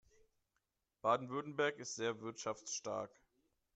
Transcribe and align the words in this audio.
Baden-Württemberg 1.03 1.77
ist 1.77 1.95
sehr 1.95 2.21
wirtschaftsstark. 2.21 3.11